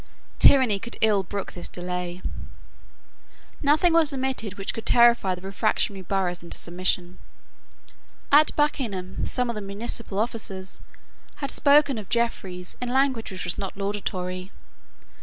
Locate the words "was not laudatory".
13.43-14.49